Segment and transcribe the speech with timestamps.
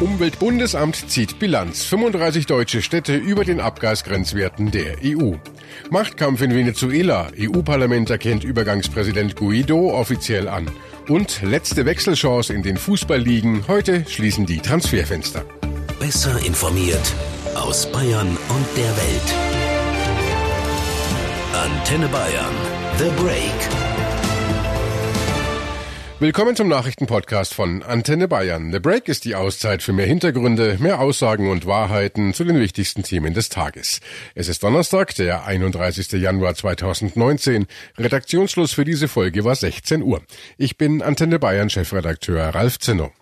[0.00, 1.84] Umweltbundesamt zieht Bilanz.
[1.84, 5.34] 35 deutsche Städte über den Abgasgrenzwerten der EU.
[5.90, 7.28] Machtkampf in Venezuela.
[7.38, 10.70] EU-Parlament erkennt Übergangspräsident Guido offiziell an.
[11.08, 13.68] Und letzte Wechselchance in den Fußballligen.
[13.68, 15.44] Heute schließen die Transferfenster.
[15.98, 17.14] Besser informiert
[17.54, 19.34] aus Bayern und der Welt.
[21.52, 22.54] Antenne Bayern.
[22.98, 23.79] The Break.
[26.20, 28.72] Willkommen zum Nachrichtenpodcast von Antenne Bayern.
[28.72, 33.02] The Break ist die Auszeit für mehr Hintergründe, mehr Aussagen und Wahrheiten zu den wichtigsten
[33.02, 34.02] Themen des Tages.
[34.34, 36.12] Es ist Donnerstag, der 31.
[36.12, 37.66] Januar 2019.
[37.96, 40.20] Redaktionsschluss für diese Folge war 16 Uhr.
[40.58, 43.12] Ich bin Antenne Bayern Chefredakteur Ralf Zinno.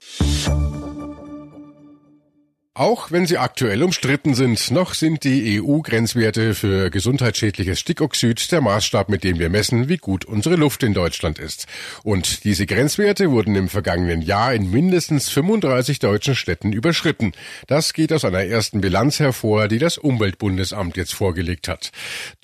[2.78, 9.08] Auch wenn sie aktuell umstritten sind, noch sind die EU-Grenzwerte für gesundheitsschädliches Stickoxid der Maßstab,
[9.08, 11.66] mit dem wir messen, wie gut unsere Luft in Deutschland ist.
[12.04, 17.32] Und diese Grenzwerte wurden im vergangenen Jahr in mindestens 35 deutschen Städten überschritten.
[17.66, 21.90] Das geht aus einer ersten Bilanz hervor, die das Umweltbundesamt jetzt vorgelegt hat.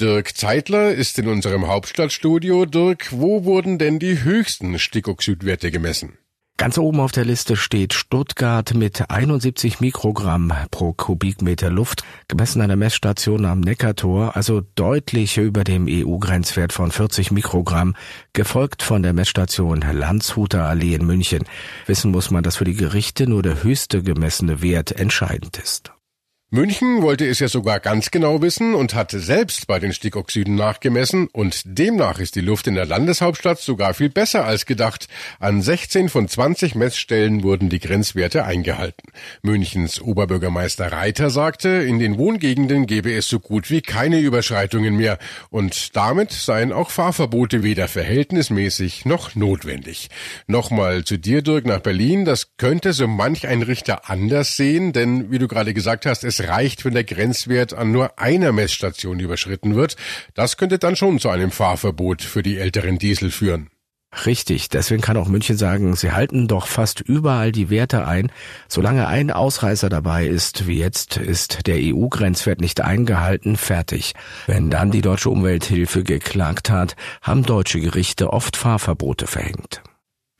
[0.00, 2.64] Dirk Zeitler ist in unserem Hauptstadtstudio.
[2.64, 6.18] Dirk, wo wurden denn die höchsten Stickoxidwerte gemessen?
[6.56, 12.68] Ganz oben auf der Liste steht Stuttgart mit 71 Mikrogramm pro Kubikmeter Luft, gemessen an
[12.68, 17.96] der Messstation am Neckartor, also deutlich über dem EU-Grenzwert von 40 Mikrogramm,
[18.34, 21.42] gefolgt von der Messstation Landshuter Allee in München.
[21.86, 25.93] Wissen muss man, dass für die Gerichte nur der höchste gemessene Wert entscheidend ist.
[26.50, 31.26] München wollte es ja sogar ganz genau wissen und hat selbst bei den Stickoxiden nachgemessen
[31.32, 35.08] und demnach ist die Luft in der Landeshauptstadt sogar viel besser als gedacht.
[35.40, 39.10] An 16 von 20 Messstellen wurden die Grenzwerte eingehalten.
[39.42, 45.18] Münchens Oberbürgermeister Reiter sagte, in den Wohngegenden gebe es so gut wie keine Überschreitungen mehr
[45.50, 50.08] und damit seien auch Fahrverbote weder verhältnismäßig noch notwendig.
[50.46, 52.24] Nochmal zu dir, Dirk, nach Berlin.
[52.24, 56.43] Das könnte so manch ein Richter anders sehen, denn wie du gerade gesagt hast, es
[56.44, 59.96] reicht, wenn der Grenzwert an nur einer Messstation überschritten wird.
[60.34, 63.70] Das könnte dann schon zu einem Fahrverbot für die älteren Diesel führen.
[64.26, 68.30] Richtig, deswegen kann auch München sagen, sie halten doch fast überall die Werte ein.
[68.68, 74.14] Solange ein Ausreißer dabei ist, wie jetzt, ist der EU-Grenzwert nicht eingehalten, fertig.
[74.46, 79.82] Wenn dann die deutsche Umwelthilfe geklagt hat, haben deutsche Gerichte oft Fahrverbote verhängt.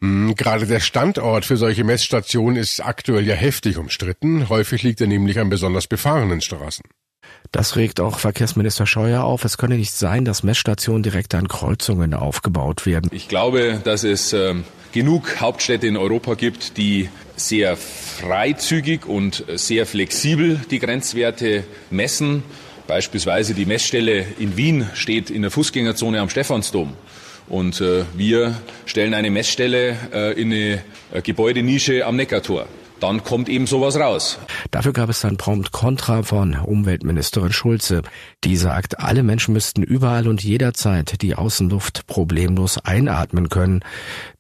[0.05, 4.51] Hm, gerade der Standort für solche Messstationen ist aktuell ja heftig umstritten.
[4.51, 6.85] Häufig liegt er nämlich an besonders befahrenen Straßen.
[7.53, 9.47] Das regt auch Verkehrsminister Scheuer auf.
[9.47, 13.09] Es könne nicht sein, dass Messstationen direkt an Kreuzungen aufgebaut werden.
[13.15, 14.55] Ich glaube, dass es äh,
[14.93, 22.43] genug Hauptstädte in Europa gibt, die sehr freizügig und sehr flexibel die Grenzwerte messen.
[22.87, 26.93] Beispielsweise die Messstelle in Wien steht in der Fußgängerzone am Stephansdom.
[27.49, 28.55] Und äh, wir
[28.87, 30.83] stellen eine Messstelle äh, in eine
[31.13, 32.67] äh, Gebäudenische am Neckartor
[33.05, 34.39] dann kommt eben sowas raus.
[34.71, 38.03] Dafür gab es dann prompt Kontra von Umweltministerin Schulze.
[38.45, 43.81] Die sagt, alle Menschen müssten überall und jederzeit die Außenluft problemlos einatmen können.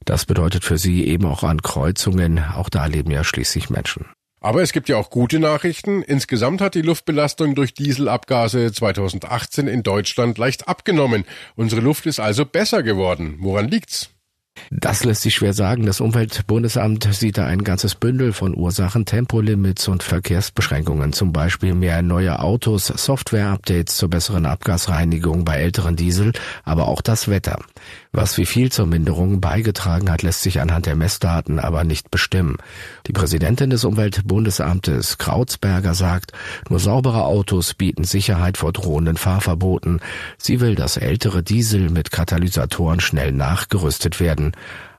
[0.07, 2.39] Das bedeutet für sie eben auch an Kreuzungen.
[2.39, 4.07] Auch da leben ja schließlich Menschen.
[4.45, 6.03] Aber es gibt ja auch gute Nachrichten.
[6.03, 11.25] Insgesamt hat die Luftbelastung durch Dieselabgase 2018 in Deutschland leicht abgenommen.
[11.57, 13.37] Unsere Luft ist also besser geworden.
[13.39, 14.11] Woran liegt's?
[14.71, 15.87] Das lässt sich schwer sagen.
[15.87, 22.03] Das Umweltbundesamt sieht da ein ganzes Bündel von Ursachen, Tempolimits und Verkehrsbeschränkungen, zum Beispiel mehr
[22.03, 26.33] neue Autos, Software-Updates zur besseren Abgasreinigung bei älteren Diesel,
[26.65, 27.59] aber auch das Wetter.
[28.17, 32.59] Was wie viel zur Minderung beigetragen hat, lässt sich anhand der Messdaten aber nicht bestimmen.
[33.09, 36.31] Die Präsidentin des Umweltbundesamtes Krautsberger sagt,
[36.69, 39.99] nur saubere Autos bieten Sicherheit vor drohenden Fahrverboten.
[40.39, 44.53] Sie will, dass ältere Diesel mit Katalysatoren schnell nachgerüstet werden.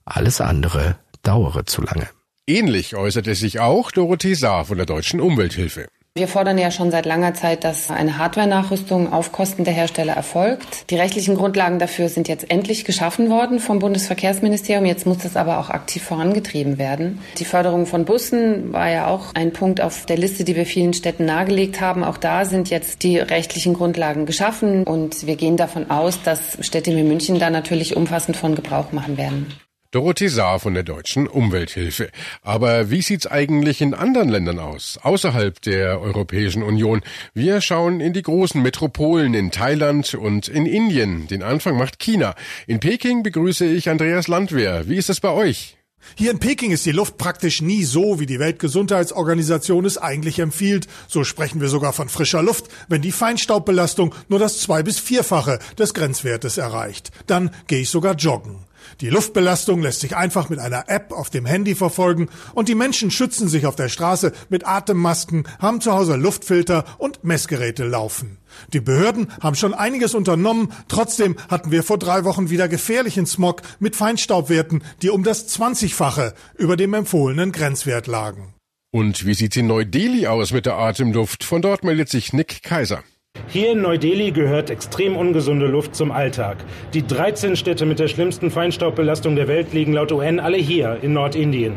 [0.03, 2.09] Alles andere dauere zu lange.
[2.45, 5.87] Ähnlich äußerte sich auch Dorothee Saar von der Deutschen Umwelthilfe.
[6.17, 10.89] Wir fordern ja schon seit langer Zeit, dass eine Hardware-Nachrüstung auf Kosten der Hersteller erfolgt.
[10.89, 14.85] Die rechtlichen Grundlagen dafür sind jetzt endlich geschaffen worden vom Bundesverkehrsministerium.
[14.85, 17.19] Jetzt muss das aber auch aktiv vorangetrieben werden.
[17.37, 20.93] Die Förderung von Bussen war ja auch ein Punkt auf der Liste, die wir vielen
[20.93, 22.05] Städten nahegelegt haben.
[22.05, 26.95] Auch da sind jetzt die rechtlichen Grundlagen geschaffen und wir gehen davon aus, dass Städte
[26.95, 29.47] wie München da natürlich umfassend von Gebrauch machen werden.
[29.95, 32.09] Dorothee Saar von der Deutschen Umwelthilfe.
[32.41, 36.99] Aber wie sieht's eigentlich in anderen Ländern aus, außerhalb der Europäischen Union?
[37.33, 41.27] Wir schauen in die großen Metropolen in Thailand und in Indien.
[41.27, 42.35] Den Anfang macht China.
[42.67, 44.89] In Peking begrüße ich Andreas Landwehr.
[44.89, 45.77] Wie ist es bei euch?
[46.15, 50.87] Hier in Peking ist die Luft praktisch nie so, wie die Weltgesundheitsorganisation es eigentlich empfiehlt.
[51.07, 55.57] So sprechen wir sogar von frischer Luft, wenn die Feinstaubbelastung nur das zwei- bis vierfache
[55.79, 57.11] des Grenzwertes erreicht.
[57.27, 58.57] Dann gehe ich sogar joggen.
[59.01, 63.11] Die Luftbelastung lässt sich einfach mit einer App auf dem Handy verfolgen und die Menschen
[63.11, 68.37] schützen sich auf der Straße mit Atemmasken, haben zu Hause Luftfilter und Messgeräte laufen.
[68.73, 73.61] Die Behörden haben schon einiges unternommen, trotzdem hatten wir vor drei Wochen wieder gefährlichen Smog
[73.79, 78.53] mit Feinstaubwerten, die um das 20-fache über dem empfohlenen Grenzwert lagen.
[78.91, 81.43] Und wie sieht's in Neu-Delhi aus mit der Atemluft?
[81.43, 83.03] Von dort meldet sich Nick Kaiser.
[83.47, 86.57] Hier in Neu-Delhi gehört extrem ungesunde Luft zum Alltag.
[86.93, 91.13] Die 13 Städte mit der schlimmsten Feinstaubbelastung der Welt liegen laut UN alle hier in
[91.13, 91.75] Nordindien.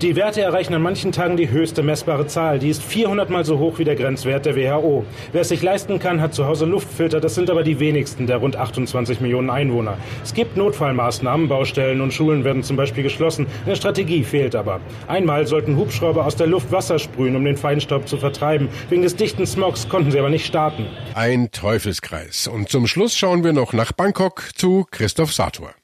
[0.00, 2.60] Die Werte erreichen an manchen Tagen die höchste messbare Zahl.
[2.60, 5.04] Die ist 400 mal so hoch wie der Grenzwert der WHO.
[5.32, 7.20] Wer es sich leisten kann, hat zu Hause Luftfilter.
[7.20, 9.98] Das sind aber die wenigsten der rund 28 Millionen Einwohner.
[10.22, 11.48] Es gibt Notfallmaßnahmen.
[11.48, 13.46] Baustellen und Schulen werden zum Beispiel geschlossen.
[13.66, 14.80] Eine Strategie fehlt aber.
[15.08, 18.68] Einmal sollten Hubschrauber aus der Luft Wasser sprühen, um den Feinstaub zu vertreiben.
[18.88, 20.86] Wegen des dichten Smogs konnten sie aber nicht starten.
[21.18, 22.46] Ein Teufelskreis.
[22.46, 25.74] Und zum Schluss schauen wir noch nach Bangkok zu Christoph Sator.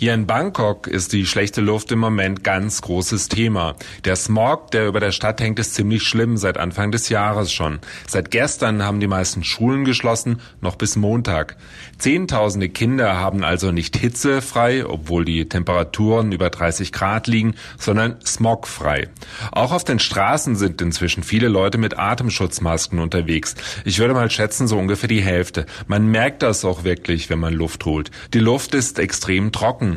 [0.00, 3.74] Hier in Bangkok ist die schlechte Luft im Moment ganz großes Thema.
[4.04, 7.80] Der Smog, der über der Stadt hängt, ist ziemlich schlimm seit Anfang des Jahres schon.
[8.06, 11.56] Seit gestern haben die meisten Schulen geschlossen, noch bis Montag.
[11.98, 19.08] Zehntausende Kinder haben also nicht hitzefrei, obwohl die Temperaturen über 30 Grad liegen, sondern smogfrei.
[19.50, 23.56] Auch auf den Straßen sind inzwischen viele Leute mit Atemschutzmasken unterwegs.
[23.84, 25.66] Ich würde mal schätzen, so ungefähr die Hälfte.
[25.88, 28.12] Man merkt das auch wirklich, wenn man Luft holt.
[28.32, 29.87] Die Luft ist extrem trocken.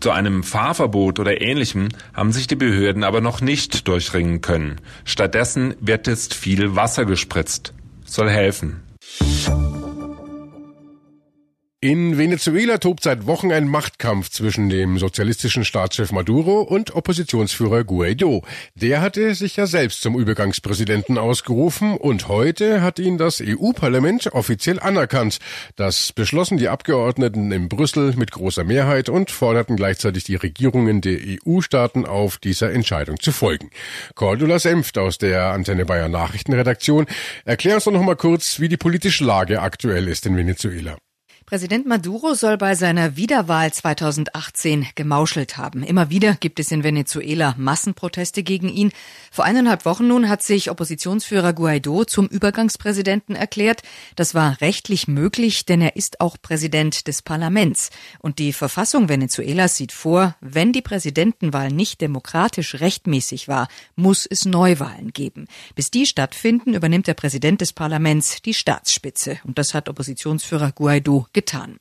[0.00, 4.80] Zu einem Fahrverbot oder ähnlichem haben sich die Behörden aber noch nicht durchringen können.
[5.04, 7.72] Stattdessen wird jetzt viel Wasser gespritzt.
[8.04, 8.82] Soll helfen.
[11.82, 18.42] In Venezuela tobt seit Wochen ein Machtkampf zwischen dem sozialistischen Staatschef Maduro und Oppositionsführer Guaido.
[18.74, 24.80] Der hatte sich ja selbst zum Übergangspräsidenten ausgerufen und heute hat ihn das EU-Parlament offiziell
[24.80, 25.38] anerkannt.
[25.76, 31.18] Das beschlossen die Abgeordneten in Brüssel mit großer Mehrheit und forderten gleichzeitig die Regierungen der
[31.18, 33.68] EU-Staaten auf, dieser Entscheidung zu folgen.
[34.14, 37.04] Cordula Senft aus der Antenne Bayern Nachrichtenredaktion.
[37.44, 40.96] Erklär uns doch noch mal kurz, wie die politische Lage aktuell ist in Venezuela.
[41.46, 45.84] Präsident Maduro soll bei seiner Wiederwahl 2018 gemauschelt haben.
[45.84, 48.90] Immer wieder gibt es in Venezuela Massenproteste gegen ihn.
[49.30, 53.82] Vor eineinhalb Wochen nun hat sich Oppositionsführer Guaido zum Übergangspräsidenten erklärt.
[54.16, 57.90] Das war rechtlich möglich, denn er ist auch Präsident des Parlaments.
[58.18, 64.46] Und die Verfassung Venezuelas sieht vor, wenn die Präsidentenwahl nicht demokratisch rechtmäßig war, muss es
[64.46, 65.46] Neuwahlen geben.
[65.76, 69.38] Bis die stattfinden, übernimmt der Präsident des Parlaments die Staatsspitze.
[69.44, 71.76] Und das hat Oppositionsführer Guaido getan.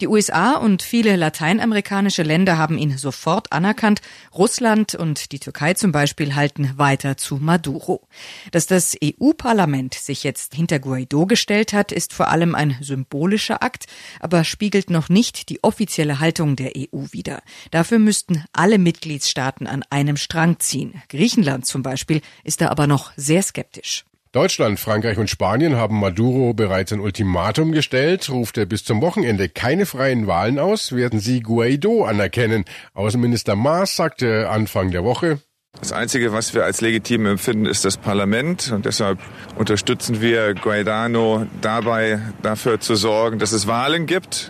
[0.00, 4.02] Die USA und viele lateinamerikanische Länder haben ihn sofort anerkannt.
[4.34, 8.08] Russland und die Türkei zum Beispiel halten weiter zu Maduro.
[8.50, 13.86] Dass das EU-Parlament sich jetzt hinter Guaido gestellt hat, ist vor allem ein symbolischer Akt,
[14.18, 17.42] aber spiegelt noch nicht die offizielle Haltung der EU wider.
[17.70, 21.00] Dafür müssten alle Mitgliedstaaten an einem Strang ziehen.
[21.08, 24.04] Griechenland zum Beispiel ist da aber noch sehr skeptisch.
[24.32, 28.28] Deutschland, Frankreich und Spanien haben Maduro bereits ein Ultimatum gestellt.
[28.28, 32.64] Ruft er bis zum Wochenende keine freien Wahlen aus, werden sie Guaido anerkennen.
[32.94, 35.40] Außenminister Maas sagte Anfang der Woche,
[35.78, 38.72] das Einzige, was wir als legitim empfinden, ist das Parlament.
[38.72, 39.18] Und deshalb
[39.56, 44.48] unterstützen wir Guaidano dabei, dafür zu sorgen, dass es Wahlen gibt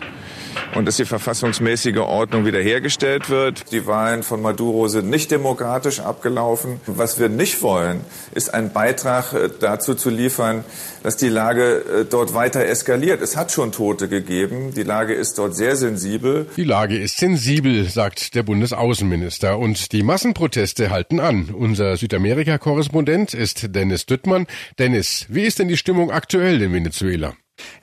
[0.75, 3.71] und dass die verfassungsmäßige Ordnung wiederhergestellt wird.
[3.71, 6.79] Die Wahlen von Maduro sind nicht demokratisch abgelaufen.
[6.85, 8.01] Was wir nicht wollen,
[8.33, 10.63] ist einen Beitrag äh, dazu zu liefern,
[11.03, 13.21] dass die Lage äh, dort weiter eskaliert.
[13.21, 14.73] Es hat schon Tote gegeben.
[14.75, 16.47] Die Lage ist dort sehr sensibel.
[16.57, 19.57] Die Lage ist sensibel, sagt der Bundesaußenminister.
[19.57, 21.49] Und die Massenproteste halten an.
[21.49, 24.47] Unser Südamerika-Korrespondent ist Dennis Düttmann.
[24.79, 27.33] Dennis, wie ist denn die Stimmung aktuell in Venezuela?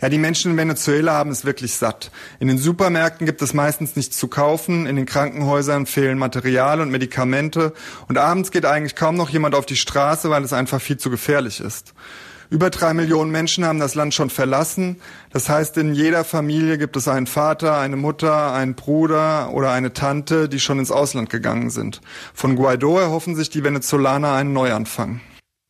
[0.00, 2.10] Ja, die Menschen in Venezuela haben es wirklich satt.
[2.38, 6.90] In den Supermärkten gibt es meistens nichts zu kaufen, in den Krankenhäusern fehlen Material und
[6.90, 7.72] Medikamente
[8.08, 11.10] und abends geht eigentlich kaum noch jemand auf die Straße, weil es einfach viel zu
[11.10, 11.94] gefährlich ist.
[12.50, 15.00] Über drei Millionen Menschen haben das Land schon verlassen.
[15.30, 19.92] Das heißt, in jeder Familie gibt es einen Vater, eine Mutter, einen Bruder oder eine
[19.92, 22.00] Tante, die schon ins Ausland gegangen sind.
[22.34, 25.20] Von Guaido erhoffen sich die Venezolaner einen Neuanfang.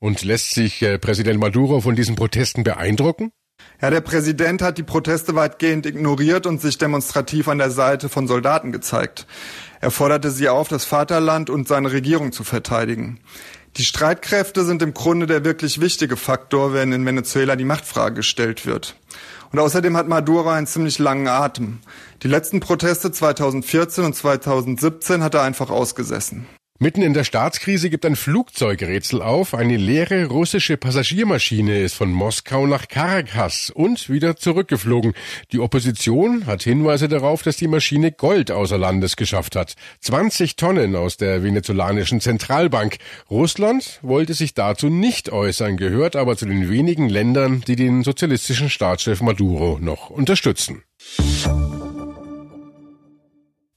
[0.01, 3.31] Und lässt sich äh, Präsident Maduro von diesen Protesten beeindrucken?
[3.81, 8.27] Ja, der Präsident hat die Proteste weitgehend ignoriert und sich demonstrativ an der Seite von
[8.27, 9.27] Soldaten gezeigt.
[9.81, 13.21] Er forderte sie auf, das Vaterland und seine Regierung zu verteidigen.
[13.77, 18.67] Die Streitkräfte sind im Grunde der wirklich wichtige Faktor, wenn in Venezuela die Machtfrage gestellt
[18.67, 18.95] wird.
[19.51, 21.81] Und außerdem hat Maduro einen ziemlich langen Atem.
[22.23, 26.47] Die letzten Proteste 2014 und 2017 hat er einfach ausgesessen.
[26.81, 29.55] Mitten in der Staatskrise gibt ein Flugzeugrätsel auf.
[29.55, 35.15] Eine leere russische Passagiermaschine ist von Moskau nach Caracas und wieder zurückgeflogen.
[35.53, 39.77] Die Opposition hat Hinweise darauf, dass die Maschine Gold außer Landes geschafft hat.
[40.01, 42.97] 20 Tonnen aus der venezolanischen Zentralbank.
[43.31, 48.69] Russland wollte sich dazu nicht äußern, gehört aber zu den wenigen Ländern, die den sozialistischen
[48.69, 50.83] Staatschef Maduro noch unterstützen.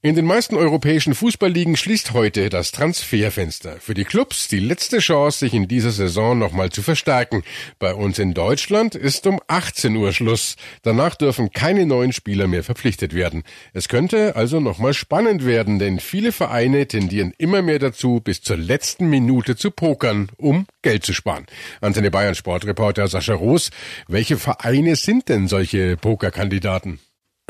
[0.00, 3.80] In den meisten europäischen Fußballligen schließt heute das Transferfenster.
[3.80, 7.42] Für die Clubs die letzte Chance, sich in dieser Saison nochmal zu verstärken.
[7.80, 10.54] Bei uns in Deutschland ist um 18 Uhr Schluss.
[10.82, 13.42] Danach dürfen keine neuen Spieler mehr verpflichtet werden.
[13.72, 18.56] Es könnte also nochmal spannend werden, denn viele Vereine tendieren immer mehr dazu, bis zur
[18.56, 21.46] letzten Minute zu pokern, um Geld zu sparen.
[21.80, 23.70] Antenne Bayern Sportreporter Sascha Roos,
[24.06, 27.00] welche Vereine sind denn solche Pokerkandidaten?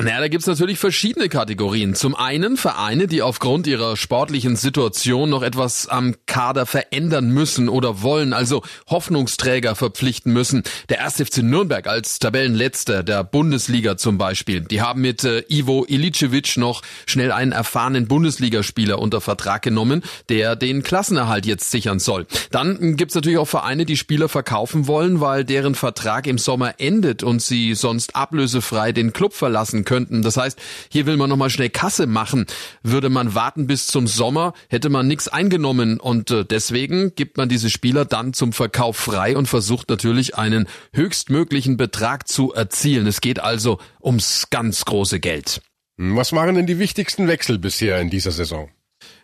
[0.01, 1.93] Naja, da gibt's natürlich verschiedene Kategorien.
[1.93, 8.01] Zum einen Vereine, die aufgrund ihrer sportlichen Situation noch etwas am Kader verändern müssen oder
[8.01, 10.63] wollen, also Hoffnungsträger verpflichten müssen.
[10.87, 11.15] Der 1.
[11.15, 14.61] FC Nürnberg als Tabellenletzter der Bundesliga zum Beispiel.
[14.61, 20.55] Die haben mit äh, Ivo Ilicevic noch schnell einen erfahrenen Bundesligaspieler unter Vertrag genommen, der
[20.55, 22.25] den Klassenerhalt jetzt sichern soll.
[22.51, 27.21] Dann gibt's natürlich auch Vereine, die Spieler verkaufen wollen, weil deren Vertrag im Sommer endet
[27.21, 30.21] und sie sonst ablösefrei den Club verlassen könnten.
[30.21, 32.45] Das heißt, hier will man nochmal schnell Kasse machen.
[32.83, 37.49] Würde man warten bis zum Sommer, hätte man nichts eingenommen und äh, deswegen gibt man
[37.49, 43.07] diese Spieler dann zum Verkauf frei und versucht natürlich einen höchstmöglichen Betrag zu erzielen.
[43.07, 45.63] Es geht also ums ganz große Geld.
[45.97, 48.69] Was waren denn die wichtigsten Wechsel bisher in dieser Saison?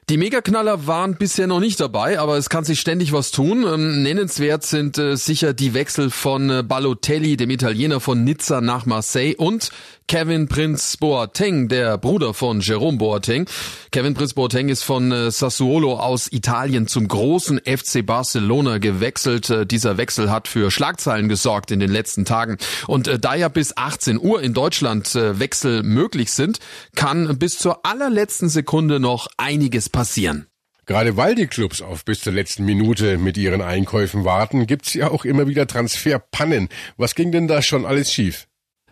[0.07, 3.65] Die Megaknaller waren bisher noch nicht dabei, aber es kann sich ständig was tun.
[3.67, 8.85] Ähm, nennenswert sind äh, sicher die Wechsel von äh, Balotelli, dem Italiener von Nizza nach
[8.85, 9.71] Marseille und
[10.07, 13.47] Kevin Prinz Boateng, der Bruder von Jerome Boateng.
[13.91, 19.49] Kevin Prinz Boateng ist von äh, Sassuolo aus Italien zum großen FC Barcelona gewechselt.
[19.49, 22.57] Äh, dieser Wechsel hat für Schlagzeilen gesorgt in den letzten Tagen.
[22.85, 26.59] Und äh, da ja bis 18 Uhr in Deutschland Wechsel möglich sind,
[26.95, 30.45] kann bis zur allerletzten Sekunde noch einiges passieren.
[30.85, 35.09] Gerade weil die Clubs auf bis zur letzten Minute mit ihren Einkäufen warten, gibt's ja
[35.09, 36.69] auch immer wieder Transferpannen.
[36.95, 38.47] Was ging denn da schon alles schief?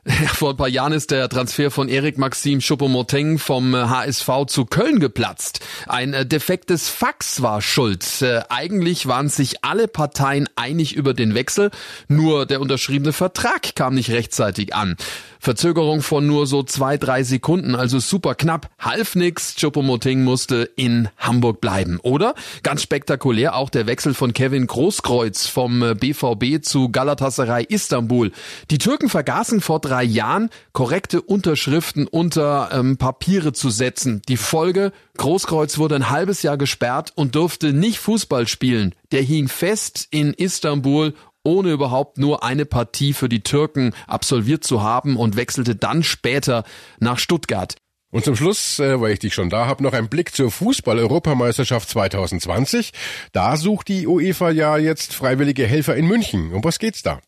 [0.33, 4.65] Vor ein paar Jahren ist der Transfer von Erik Maxim Choupo-Moting vom HSV äh, zu
[4.65, 5.62] Köln geplatzt.
[5.88, 8.22] Ein äh, defektes Fax war schuld.
[8.22, 11.72] Äh, eigentlich waren sich alle Parteien einig über den Wechsel,
[12.10, 14.98] nur der unterschriebene Vertrag kam nicht rechtzeitig an.
[15.43, 19.55] Verzögerung von nur so zwei, drei Sekunden, also super knapp, half nix.
[19.57, 22.00] Choupo-Moting musste in Hamburg bleiben.
[22.01, 28.31] Oder, ganz spektakulär, auch der Wechsel von Kevin Großkreuz vom BVB zu Galatasaray Istanbul.
[28.69, 34.23] Die Türken vergaßen vor drei drei Jahren korrekte Unterschriften unter ähm, Papiere zu setzen.
[34.27, 38.95] Die Folge, Großkreuz wurde ein halbes Jahr gesperrt und durfte nicht Fußball spielen.
[39.12, 44.81] Der hing fest in Istanbul ohne überhaupt nur eine Partie für die Türken absolviert zu
[44.81, 46.63] haben und wechselte dann später
[47.00, 47.75] nach Stuttgart.
[48.12, 51.89] Und zum Schluss, äh, weil ich dich schon da habe, noch ein Blick zur Fußball-Europameisterschaft
[51.89, 52.91] 2020.
[53.31, 56.53] Da sucht die UEFA ja jetzt freiwillige Helfer in München.
[56.53, 57.19] Um was geht's da?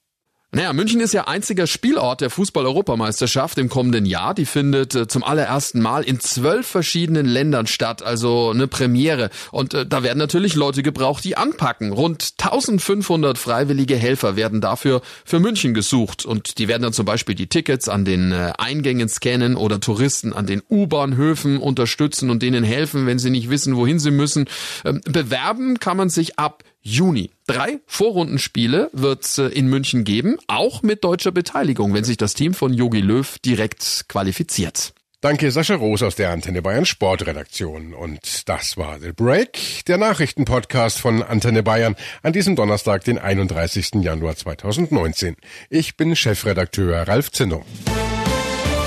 [0.51, 4.33] Naja, München ist ja einziger Spielort der Fußball-Europameisterschaft im kommenden Jahr.
[4.33, 9.31] Die findet äh, zum allerersten Mal in zwölf verschiedenen Ländern statt, also eine Premiere.
[9.51, 11.91] Und äh, da werden natürlich Leute gebraucht, die anpacken.
[11.91, 16.23] Rund 1500 freiwillige Helfer werden dafür für München gesucht.
[16.23, 20.31] Und die werden dann zum Beispiel die Tickets an den äh, Eingängen scannen oder Touristen
[20.31, 24.45] an den U-Bahnhöfen unterstützen und denen helfen, wenn sie nicht wissen, wohin sie müssen.
[24.85, 27.31] Ähm, bewerben kann man sich ab Juni.
[27.47, 32.35] Drei Vorrundenspiele wird es äh, in München geben, auch mit deutscher Beteiligung, wenn sich das
[32.35, 34.93] Team von Jogi Löw direkt qualifiziert.
[35.19, 37.95] Danke Sascha Roos aus der Antenne Bayern Sportredaktion.
[37.95, 44.03] Und das war The Break, der Nachrichtenpodcast von Antenne Bayern an diesem Donnerstag, den 31.
[44.03, 45.35] Januar 2019.
[45.71, 47.65] Ich bin Chefredakteur Ralf Zinno.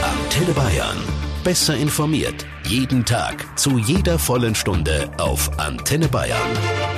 [0.04, 0.98] Antenne Bayern.
[1.42, 2.46] Besser informiert.
[2.64, 3.58] Jeden Tag.
[3.58, 6.97] Zu jeder vollen Stunde auf Antenne Bayern.